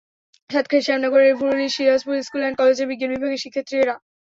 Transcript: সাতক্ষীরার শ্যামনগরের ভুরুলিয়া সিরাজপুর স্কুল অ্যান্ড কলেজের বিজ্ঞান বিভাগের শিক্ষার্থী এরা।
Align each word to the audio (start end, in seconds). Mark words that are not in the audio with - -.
সাতক্ষীরার 0.49 0.85
শ্যামনগরের 0.85 1.37
ভুরুলিয়া 1.39 1.73
সিরাজপুর 1.75 2.15
স্কুল 2.21 2.41
অ্যান্ড 2.41 2.57
কলেজের 2.59 2.89
বিজ্ঞান 2.89 3.11
বিভাগের 3.13 3.41
শিক্ষার্থী 3.43 3.73
এরা। 3.77 3.95